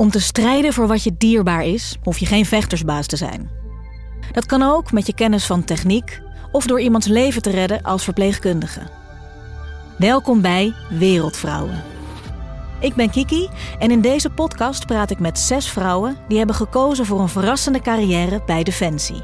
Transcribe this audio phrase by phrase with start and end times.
[0.00, 3.50] Om te strijden voor wat je dierbaar is, hoef je geen vechtersbaas te zijn.
[4.32, 6.20] Dat kan ook met je kennis van techniek
[6.52, 8.80] of door iemands leven te redden als verpleegkundige.
[9.98, 11.82] Welkom bij Wereldvrouwen.
[12.78, 17.06] Ik ben Kiki en in deze podcast praat ik met zes vrouwen die hebben gekozen
[17.06, 19.22] voor een verrassende carrière bij Defensie.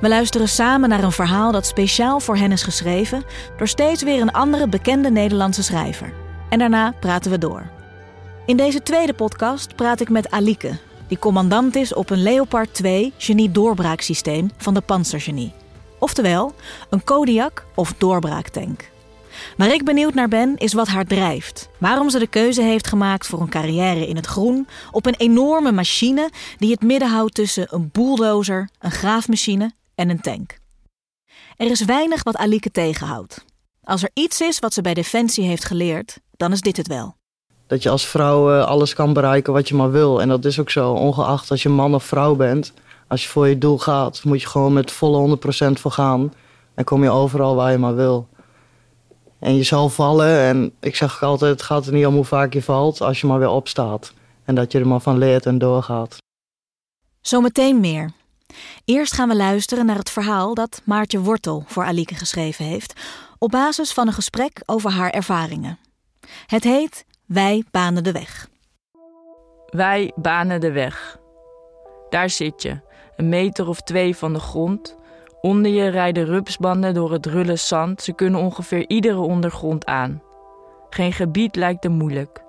[0.00, 3.24] We luisteren samen naar een verhaal dat speciaal voor hen is geschreven
[3.56, 6.12] door steeds weer een andere bekende Nederlandse schrijver.
[6.48, 7.82] En daarna praten we door.
[8.46, 13.12] In deze tweede podcast praat ik met Alike, die commandant is op een Leopard 2
[13.18, 15.52] genie-doorbraaksysteem van de Panzergenie.
[15.98, 16.54] Oftewel,
[16.90, 18.90] een Kodiak of doorbraaktank.
[19.56, 21.68] Waar ik benieuwd naar ben, is wat haar drijft.
[21.78, 25.72] Waarom ze de keuze heeft gemaakt voor een carrière in het groen op een enorme
[25.72, 30.58] machine die het midden houdt tussen een bulldozer, een graafmachine en een tank.
[31.56, 33.44] Er is weinig wat Alike tegenhoudt.
[33.82, 37.16] Als er iets is wat ze bij Defensie heeft geleerd, dan is dit het wel.
[37.66, 40.20] Dat je als vrouw eh, alles kan bereiken wat je maar wil.
[40.20, 42.72] En dat is ook zo, ongeacht als je man of vrouw bent.
[43.08, 46.32] Als je voor je doel gaat, moet je gewoon met volle 100% voor gaan.
[46.74, 48.28] En kom je overal waar je maar wil.
[49.38, 50.38] En je zal vallen.
[50.38, 53.26] En ik zeg altijd, het gaat er niet om hoe vaak je valt, als je
[53.26, 54.12] maar weer opstaat.
[54.44, 56.16] En dat je er maar van leert en doorgaat.
[57.20, 58.10] Zometeen meer.
[58.84, 63.00] Eerst gaan we luisteren naar het verhaal dat Maartje Wortel voor Alike geschreven heeft,
[63.38, 65.78] op basis van een gesprek over haar ervaringen.
[66.46, 68.48] Het heet Wij banen de weg.
[69.70, 71.18] Wij banen de weg.
[72.10, 72.80] Daar zit je,
[73.16, 74.96] een meter of twee van de grond.
[75.40, 78.02] Onder je rijden rupsbanden door het rulle zand.
[78.02, 80.22] Ze kunnen ongeveer iedere ondergrond aan.
[80.90, 82.42] Geen gebied lijkt er moeilijk.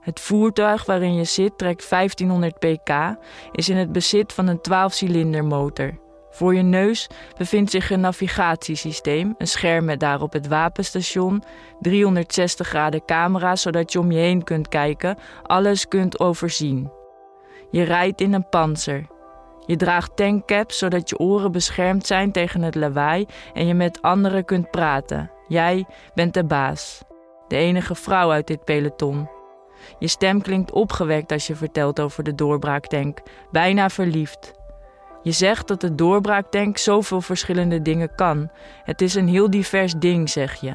[0.00, 3.16] Het voertuig waarin je zit trekt 1500 pk,
[3.52, 6.03] is in het bezit van een 12-cilinder motor.
[6.34, 11.42] Voor je neus bevindt zich een navigatiesysteem, een scherm met daarop het wapenstation,
[11.80, 16.90] 360 graden camera zodat je om je heen kunt kijken, alles kunt overzien.
[17.70, 19.06] Je rijdt in een panzer.
[19.66, 24.44] Je draagt tankcaps zodat je oren beschermd zijn tegen het lawaai en je met anderen
[24.44, 25.30] kunt praten.
[25.48, 27.02] Jij bent de baas,
[27.48, 29.28] de enige vrouw uit dit peloton.
[29.98, 34.62] Je stem klinkt opgewekt als je vertelt over de doorbraaktank, bijna verliefd.
[35.24, 38.50] Je zegt dat de doorbraaktank zoveel verschillende dingen kan.
[38.84, 40.74] Het is een heel divers ding, zeg je.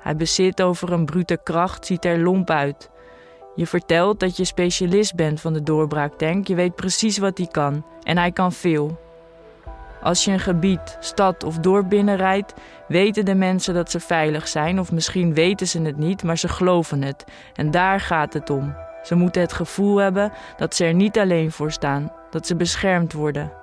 [0.00, 2.90] Hij bezit over een brute kracht, ziet er lomp uit.
[3.54, 6.46] Je vertelt dat je specialist bent van de doorbraaktank.
[6.46, 7.84] Je weet precies wat hij kan.
[8.02, 8.98] En hij kan veel.
[10.02, 12.54] Als je een gebied, stad of dorp binnenrijdt,
[12.88, 14.80] weten de mensen dat ze veilig zijn.
[14.80, 17.24] Of misschien weten ze het niet, maar ze geloven het.
[17.54, 18.74] En daar gaat het om.
[19.02, 22.12] Ze moeten het gevoel hebben dat ze er niet alleen voor staan.
[22.30, 23.59] Dat ze beschermd worden.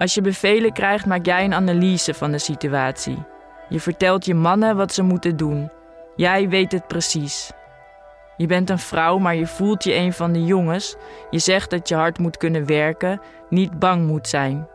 [0.00, 3.24] Als je bevelen krijgt, maak jij een analyse van de situatie.
[3.68, 5.70] Je vertelt je mannen wat ze moeten doen.
[6.16, 7.52] Jij weet het precies.
[8.36, 10.96] Je bent een vrouw, maar je voelt je een van de jongens.
[11.30, 14.68] Je zegt dat je hard moet kunnen werken, niet bang moet zijn.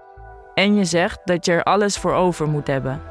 [0.54, 3.02] En je zegt dat je er alles voor over moet hebben.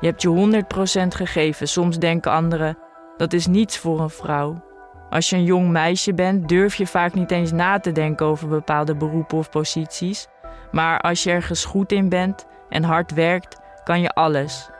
[0.00, 0.62] Je hebt je
[1.04, 1.68] 100% gegeven.
[1.68, 2.78] Soms denken anderen
[3.16, 4.62] dat is niets voor een vrouw.
[5.10, 8.48] Als je een jong meisje bent, durf je vaak niet eens na te denken over
[8.48, 10.28] bepaalde beroepen of posities.
[10.72, 14.70] Maar als je ergens goed in bent en hard werkt, kan je alles.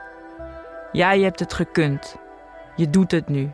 [0.93, 2.17] Jij hebt het gekund.
[2.77, 3.53] Je doet het nu.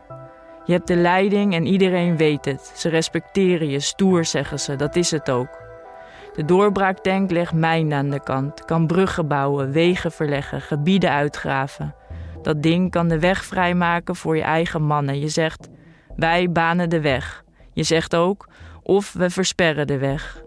[0.64, 2.72] Je hebt de leiding en iedereen weet het.
[2.74, 5.66] Ze respecteren je, stoer zeggen ze, dat is het ook.
[6.34, 11.94] De doorbraaktank legt mijnen aan de kant, kan bruggen bouwen, wegen verleggen, gebieden uitgraven.
[12.42, 15.18] Dat ding kan de weg vrijmaken voor je eigen mannen.
[15.18, 15.68] Je zegt,
[16.16, 17.44] wij banen de weg.
[17.72, 18.48] Je zegt ook,
[18.82, 20.42] of we versperren de weg.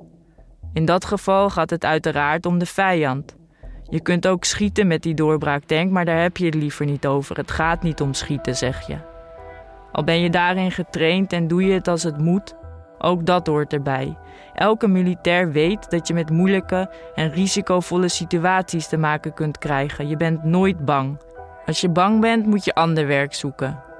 [0.73, 3.35] In dat geval gaat het uiteraard om de vijand.
[3.83, 7.37] Je kunt ook schieten met die doorbraaktank, maar daar heb je het liever niet over.
[7.37, 8.97] Het gaat niet om schieten, zeg je.
[9.91, 12.55] Al ben je daarin getraind en doe je het als het moet,
[12.97, 14.17] ook dat hoort erbij.
[14.53, 20.07] Elke militair weet dat je met moeilijke en risicovolle situaties te maken kunt krijgen.
[20.07, 21.19] Je bent nooit bang.
[21.65, 23.90] Als je bang bent, moet je ander werk zoeken.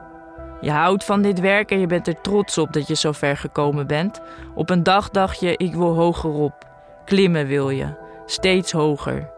[0.62, 3.38] Je houdt van dit werk en je bent er trots op dat je zo ver
[3.38, 4.22] gekomen bent.
[4.56, 6.70] Op een dag dacht je: ik wil hogerop.
[7.06, 7.88] Klimmen wil je,
[8.26, 9.30] steeds hoger.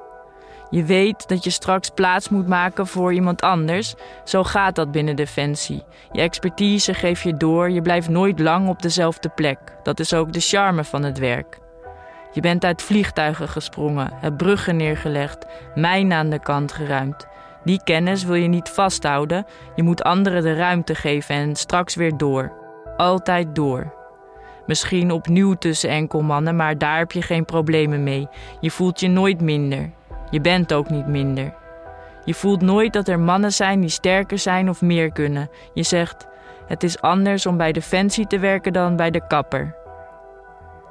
[0.70, 3.96] Je weet dat je straks plaats moet maken voor iemand anders.
[4.24, 5.84] Zo gaat dat binnen Defensie.
[6.12, 9.60] Je expertise geef je door, je blijft nooit lang op dezelfde plek.
[9.84, 11.60] Dat is ook de charme van het werk.
[12.32, 15.46] Je bent uit vliegtuigen gesprongen, hebt bruggen neergelegd,
[15.76, 17.28] mijnen aan de kant geruimd.
[17.64, 19.46] Die kennis wil je niet vasthouden,
[19.76, 22.52] je moet anderen de ruimte geven en straks weer door.
[22.98, 23.94] Altijd door.
[24.66, 28.28] Misschien opnieuw tussen enkelmannen, maar daar heb je geen problemen mee.
[28.60, 29.92] Je voelt je nooit minder.
[30.30, 31.54] Je bent ook niet minder.
[32.26, 35.50] Je voelt nooit dat er mannen zijn die sterker zijn of meer kunnen.
[35.74, 36.28] Je zegt:
[36.68, 39.76] Het is anders om bij Defensie te werken dan bij de kapper.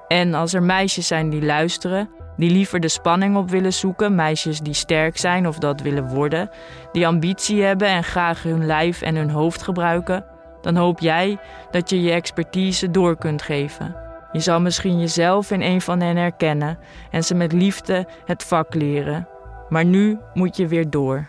[0.09, 4.61] En als er meisjes zijn die luisteren, die liever de spanning op willen zoeken, meisjes
[4.61, 6.51] die sterk zijn of dat willen worden,
[6.93, 10.25] die ambitie hebben en graag hun lijf en hun hoofd gebruiken,
[10.61, 11.39] dan hoop jij
[11.71, 13.97] dat je je expertise door kunt geven.
[14.33, 16.79] Je zal misschien jezelf in een van hen herkennen
[17.11, 19.29] en ze met liefde het vak leren.
[19.69, 21.29] Maar nu moet je weer door.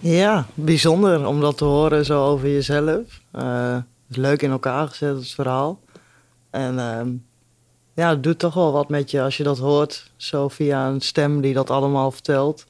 [0.00, 3.20] Ja, bijzonder om dat te horen zo over jezelf.
[4.10, 5.80] Is leuk in elkaar gezet, het verhaal.
[6.50, 7.00] En uh,
[7.94, 10.12] ja, het doet toch wel wat met je als je dat hoort.
[10.16, 12.66] Zo via een stem die dat allemaal vertelt.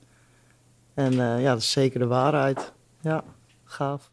[0.94, 2.72] En uh, ja, dat is zeker de waarheid.
[3.00, 3.24] Ja,
[3.64, 4.10] gaaf.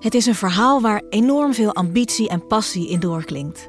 [0.00, 3.68] Het is een verhaal waar enorm veel ambitie en passie in doorklinkt.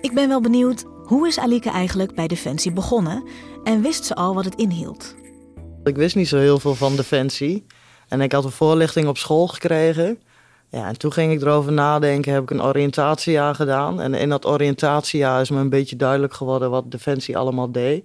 [0.00, 3.28] Ik ben wel benieuwd, hoe is Alike eigenlijk bij Defensie begonnen
[3.64, 5.14] en wist ze al wat het inhield?
[5.84, 7.66] Ik wist niet zo heel veel van Defensie
[8.08, 10.18] en ik had een voorlichting op school gekregen.
[10.70, 14.00] Ja, en toen ging ik erover nadenken, heb ik een oriëntatiejaar gedaan.
[14.00, 18.04] En in dat oriëntatiejaar is me een beetje duidelijk geworden wat Defensie allemaal deed.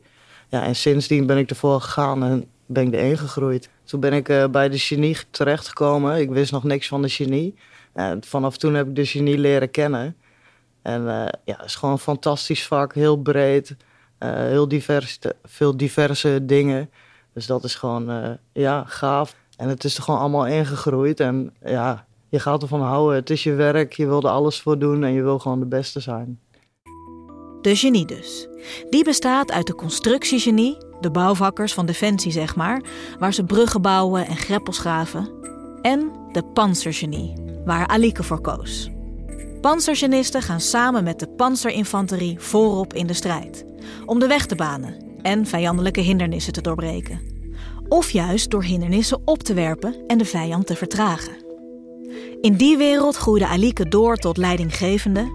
[0.50, 3.70] Ja, en sindsdien ben ik ervoor gegaan en ben ik erin gegroeid.
[3.84, 6.20] Toen ben ik uh, bij de genie terechtgekomen.
[6.20, 7.56] Ik wist nog niks van de genie.
[7.94, 10.16] En vanaf toen heb ik de genie leren kennen.
[10.82, 13.76] En uh, ja, het is gewoon een fantastisch vak, heel breed,
[14.20, 16.90] heel divers, veel diverse dingen.
[17.34, 19.36] Dus dat is gewoon, ja, gaaf.
[19.58, 21.20] En het is er gewoon allemaal ingegroeid.
[21.20, 23.16] En ja, je gaat ervan houden.
[23.16, 25.66] Het is je werk, je wil er alles voor doen en je wil gewoon de
[25.66, 26.40] beste zijn.
[27.62, 28.48] De genie dus.
[28.90, 32.82] Die bestaat uit de constructiegenie, de bouwvakkers van Defensie zeg maar,
[33.20, 35.30] waar ze bruggen bouwen en greppels graven.
[35.82, 37.34] En de panzergenie,
[37.66, 38.90] waar Alike voor koos.
[39.62, 43.66] Panzergenisten gaan samen met de panzerinfanterie voorop in de strijd.
[44.06, 47.20] Om de weg te banen en vijandelijke hindernissen te doorbreken.
[47.88, 51.45] Of juist door hindernissen op te werpen en de vijand te vertragen.
[52.42, 55.32] In die wereld groeide Alike door tot leidinggevende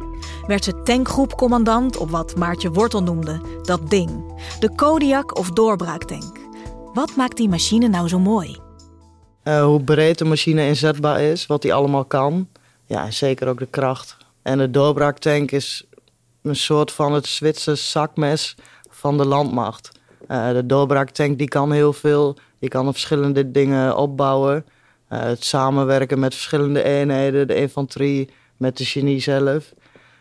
[0.47, 4.35] werd ze tankgroepcommandant op wat Maartje Wortel noemde, dat ding.
[4.61, 6.39] De Kodiak of doorbraaktank.
[6.95, 8.57] Wat maakt die machine nou zo mooi?
[9.45, 12.49] Uh, hoe breed de machine inzetbaar is, wat die allemaal kan.
[12.87, 14.17] Ja, en zeker ook de kracht.
[14.43, 15.87] En de doorbraaktank is
[16.43, 18.57] een soort van het Zwitserse zakmes
[18.91, 19.91] van de landmacht.
[20.29, 22.37] Uh, de doorbraaktank die kan heel veel.
[22.59, 24.65] Die kan verschillende dingen opbouwen.
[25.11, 29.75] Uh, het samenwerken met verschillende eenheden, de infanterie, met de genie zelf.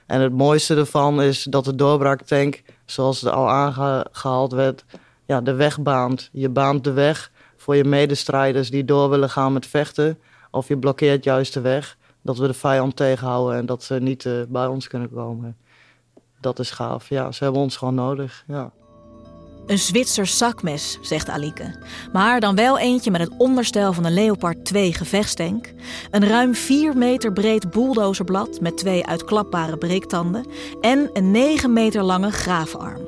[0.05, 4.85] En het mooiste ervan is dat de doorbraaktank, zoals het al aangehaald werd,
[5.25, 6.29] ja, de weg baant.
[6.31, 10.19] Je baant de weg voor je medestrijders die door willen gaan met vechten.
[10.51, 14.25] Of je blokkeert juist de weg, dat we de vijand tegenhouden en dat ze niet
[14.25, 15.57] uh, bij ons kunnen komen.
[16.41, 17.09] Dat is gaaf.
[17.09, 18.43] Ja, ze hebben ons gewoon nodig.
[18.47, 18.71] Ja.
[19.69, 21.75] Een Zwitsers zakmes, zegt Alike.
[22.11, 25.73] Maar dan wel eentje met het onderstel van een Leopard 2 gevechtstank.
[26.11, 30.45] Een ruim 4 meter breed bulldozerblad met twee uitklapbare breektanden.
[30.81, 33.01] En een 9 meter lange gravenarm.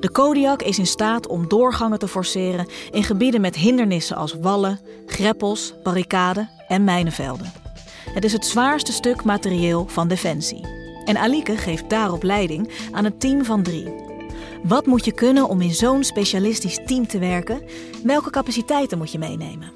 [0.00, 4.80] De Kodiak is in staat om doorgangen te forceren in gebieden met hindernissen als wallen,
[5.06, 7.52] greppels, barricaden en mijnenvelden.
[8.14, 10.66] Het is het zwaarste stuk materieel van Defensie.
[11.04, 14.10] En Alike geeft daarop leiding aan een team van drie.
[14.62, 17.62] Wat moet je kunnen om in zo'n specialistisch team te werken?
[18.04, 19.72] Welke capaciteiten moet je meenemen?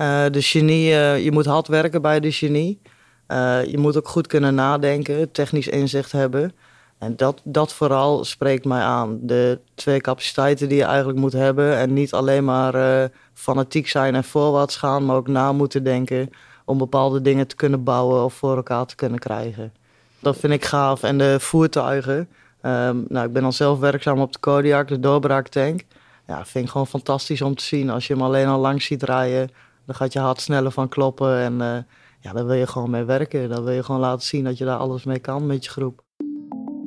[0.00, 2.80] Uh, de genie, uh, je moet hard werken bij de genie.
[3.28, 6.52] Uh, je moet ook goed kunnen nadenken, technisch inzicht hebben.
[6.98, 9.18] En dat, dat vooral spreekt mij aan.
[9.22, 11.76] De twee capaciteiten die je eigenlijk moet hebben.
[11.76, 16.30] En niet alleen maar fanatiek zijn en voorwaarts gaan, maar ook na moeten denken
[16.64, 19.72] om bepaalde dingen te kunnen bouwen of voor elkaar te kunnen krijgen.
[20.20, 21.02] Dat vind ik gaaf.
[21.02, 22.28] En de voertuigen,
[22.68, 25.84] Um, nou, ik ben al zelf werkzaam op de Kodiak, de doorbraaktank.
[26.26, 27.90] Ja, vind ik gewoon fantastisch om te zien.
[27.90, 29.50] Als je hem alleen al langs ziet rijden,
[29.86, 31.38] dan gaat je hart sneller van kloppen.
[31.38, 31.76] En uh,
[32.20, 33.48] ja, daar wil je gewoon mee werken.
[33.48, 36.02] Dan wil je gewoon laten zien dat je daar alles mee kan met je groep.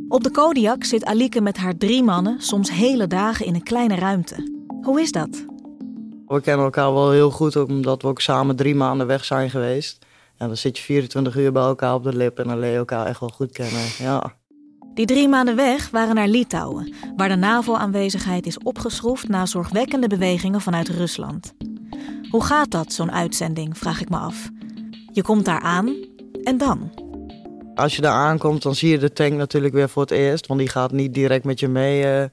[0.08, 3.96] Op de Kodiak zit Alike met haar drie mannen soms hele dagen in een kleine
[3.96, 4.60] ruimte.
[4.82, 5.46] Hoe is dat?
[6.28, 10.06] We kennen elkaar wel heel goed, omdat we ook samen drie maanden weg zijn geweest.
[10.38, 12.78] En dan zit je 24 uur bij elkaar op de lip en dan leer je
[12.78, 13.82] elkaar echt wel goed kennen.
[13.98, 14.40] Ja.
[14.94, 20.62] Die drie maanden weg waren naar Litouwen, waar de NAVO-aanwezigheid is opgeschroefd na zorgwekkende bewegingen
[20.62, 21.54] vanuit Rusland.
[22.30, 24.50] Hoe gaat dat, zo'n uitzending, vraag ik me af.
[25.12, 25.96] Je komt daar aan
[26.44, 26.92] en dan?
[27.76, 30.60] Als je daar aankomt, dan zie je de tank natuurlijk weer voor het eerst, want
[30.60, 32.30] die gaat niet direct met je mee uh, uh,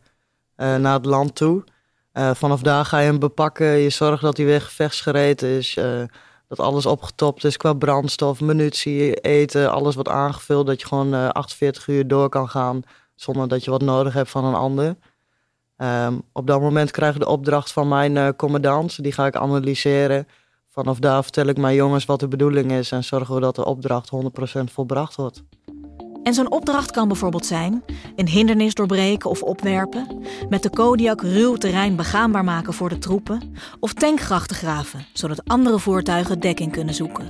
[0.57, 1.65] naar het land toe.
[2.13, 5.79] Uh, vanaf daar ga je hem bepakken, je zorgt dat hij weer gevechtsgereed is
[6.49, 10.67] dat alles opgetopt is qua brandstof, munitie, eten, alles wordt aangevuld.
[10.67, 12.83] Dat je gewoon uh, eh, 48 uur door kan gaan
[13.15, 14.97] zonder dat je wat nodig hebt van een ander.
[15.77, 19.03] Um, op dat moment krijg ik de opdracht van mijn uh, commandant.
[19.03, 20.29] Die ga ik analyseren.
[20.69, 23.65] Vanaf daar vertel ik mijn jongens wat de bedoeling is en zorgen we dat de
[23.65, 24.11] opdracht
[24.61, 25.43] 100% volbracht wordt.
[26.29, 27.85] En zo'n opdracht kan bijvoorbeeld zijn
[28.17, 30.07] een hindernis doorbreken of opwerpen,
[30.49, 35.79] met de Kodiak ruw terrein begaanbaar maken voor de troepen of tankgrachten graven, zodat andere
[35.79, 37.27] voertuigen dekking kunnen zoeken.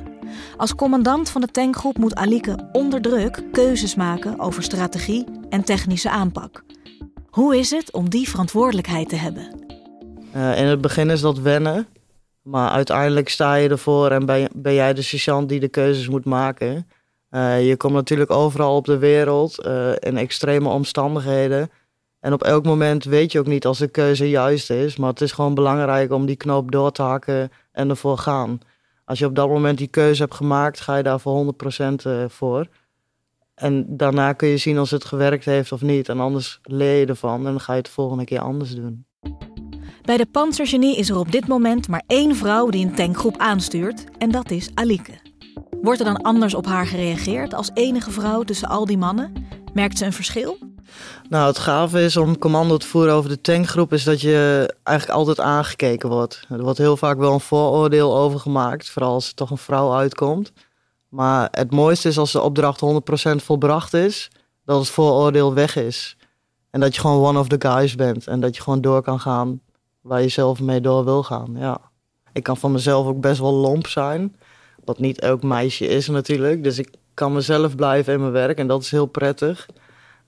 [0.57, 6.11] Als commandant van de tankgroep moet Alike onder druk keuzes maken over strategie en technische
[6.11, 6.65] aanpak.
[7.31, 9.49] Hoe is het om die verantwoordelijkheid te hebben?
[10.37, 11.87] Uh, in het begin is dat wennen.
[12.43, 16.25] Maar uiteindelijk sta je ervoor en ben, ben jij de sergeant die de keuzes moet
[16.25, 16.87] maken.
[17.31, 21.71] Uh, je komt natuurlijk overal op de wereld uh, in extreme omstandigheden.
[22.21, 24.97] En op elk moment weet je ook niet als de keuze juist is.
[24.97, 28.59] Maar het is gewoon belangrijk om die knoop door te hakken en ervoor gaan.
[29.05, 31.55] Als je op dat moment die keuze hebt gemaakt, ga je daar voor
[32.27, 32.67] 100% voor.
[33.55, 36.09] En daarna kun je zien als het gewerkt heeft of niet.
[36.09, 39.07] En anders leer je ervan en dan ga je het de volgende keer anders doen.
[40.03, 44.05] Bij de Panzergenie is er op dit moment maar één vrouw die een tankgroep aanstuurt.
[44.19, 45.28] En dat is Alike.
[45.89, 49.33] Wordt er dan anders op haar gereageerd als enige vrouw tussen al die mannen?
[49.73, 50.59] Merkt ze een verschil?
[51.29, 55.19] Nou, het gave is om commando te voeren over de tankgroep, is dat je eigenlijk
[55.19, 56.47] altijd aangekeken wordt.
[56.49, 59.95] Er wordt heel vaak wel een vooroordeel over gemaakt, vooral als er toch een vrouw
[59.95, 60.53] uitkomt.
[61.09, 64.31] Maar het mooiste is als de opdracht 100% volbracht is,
[64.65, 66.17] dat het vooroordeel weg is.
[66.71, 69.21] En dat je gewoon one of the guys bent en dat je gewoon door kan
[69.21, 69.61] gaan
[70.01, 71.55] waar je zelf mee door wil gaan.
[71.57, 71.81] Ja.
[72.33, 74.37] Ik kan van mezelf ook best wel lomp zijn.
[74.89, 76.65] Wat niet elk meisje is natuurlijk.
[76.65, 79.69] Dus ik kan mezelf blijven in mijn werk en dat is heel prettig.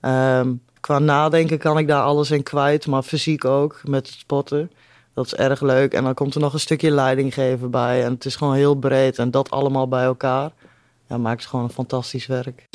[0.01, 4.71] Um, qua nadenken kan ik daar alles in kwijt, maar fysiek ook met het spotten.
[5.13, 5.93] Dat is erg leuk.
[5.93, 8.03] En dan komt er nog een stukje leiding geven bij.
[8.03, 9.17] En het is gewoon heel breed.
[9.17, 10.51] En dat allemaal bij elkaar
[11.09, 12.69] ja, maakt gewoon een fantastisch werk.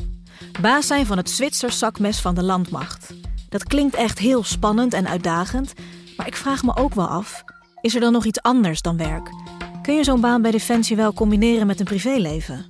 [0.61, 3.15] Baas zijn van het Zwitsers zakmes van de landmacht.
[3.49, 5.73] Dat klinkt echt heel spannend en uitdagend.
[6.17, 7.45] Maar ik vraag me ook wel af:
[7.81, 9.46] is er dan nog iets anders dan werk?
[9.87, 12.67] Kun je zo'n baan bij Defensie wel combineren met een privéleven?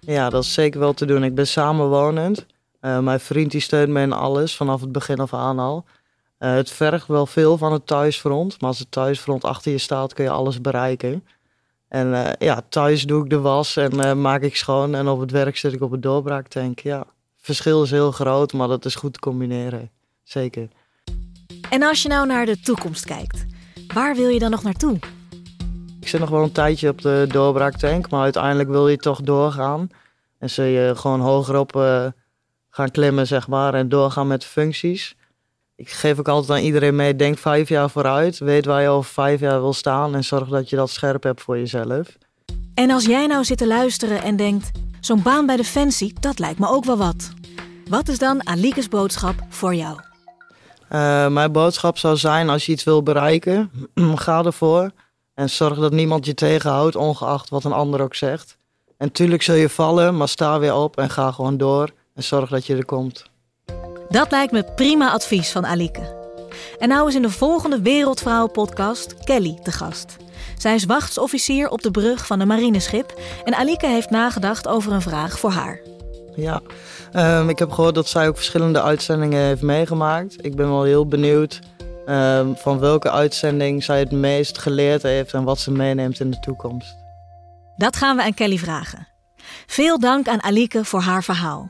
[0.00, 1.24] Ja, dat is zeker wel te doen.
[1.24, 2.46] Ik ben samenwonend.
[2.80, 5.84] Uh, mijn vriend die steunt me in alles, vanaf het begin af aan al.
[6.38, 8.60] Uh, het vergt wel veel van het thuisfront.
[8.60, 11.24] Maar als het thuisfront achter je staat, kun je alles bereiken.
[11.88, 14.94] En uh, ja, thuis doe ik de was en maak ik schoon.
[14.94, 16.80] En op het werk zit ik op het doorbraaktank.
[16.80, 19.90] Ja, het verschil is heel groot, maar dat is goed te combineren.
[20.22, 20.68] Zeker.
[21.70, 23.46] En als je nou naar de toekomst kijkt,
[23.94, 24.98] waar wil je dan nog naartoe?
[26.00, 29.88] Ik zit nog wel een tijdje op de doorbraaktank, maar uiteindelijk wil je toch doorgaan.
[30.38, 32.06] En zul je gewoon hogerop uh,
[32.70, 35.16] gaan klimmen, zeg maar, en doorgaan met functies.
[35.76, 38.38] Ik geef ook altijd aan iedereen mee, denk vijf jaar vooruit.
[38.38, 41.42] Weet waar je over vijf jaar wil staan en zorg dat je dat scherp hebt
[41.42, 42.16] voor jezelf.
[42.74, 46.58] En als jij nou zit te luisteren en denkt, zo'n baan bij Defensie, dat lijkt
[46.58, 47.30] me ook wel wat.
[47.88, 50.00] Wat is dan Alike's boodschap voor jou?
[50.92, 53.70] Uh, mijn boodschap zou zijn, als je iets wil bereiken,
[54.24, 54.90] ga ervoor.
[55.40, 58.56] En zorg dat niemand je tegenhoudt, ongeacht wat een ander ook zegt.
[58.96, 61.90] En tuurlijk zul je vallen, maar sta weer op en ga gewoon door.
[62.14, 63.24] En zorg dat je er komt.
[64.08, 66.16] Dat lijkt me prima advies van Alike.
[66.78, 70.16] En nou is in de volgende Wereldvrouwen-podcast Kelly te gast.
[70.58, 73.20] Zij is wachtsofficier op de brug van een marineschip.
[73.44, 75.80] En Alike heeft nagedacht over een vraag voor haar.
[76.34, 76.60] Ja,
[77.12, 80.44] um, ik heb gehoord dat zij ook verschillende uitzendingen heeft meegemaakt.
[80.44, 81.60] Ik ben wel heel benieuwd
[82.06, 86.40] um, van welke uitzending zij het meest geleerd heeft en wat ze meeneemt in de
[86.40, 86.96] toekomst.
[87.76, 89.08] Dat gaan we aan Kelly vragen.
[89.66, 91.68] Veel dank aan Alike voor haar verhaal.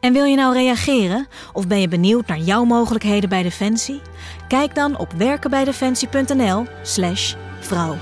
[0.00, 4.00] En wil je nou reageren of ben je benieuwd naar jouw mogelijkheden bij Defensie?
[4.48, 7.96] Kijk dan op werkenbijdefensie.nl/slash vrouw.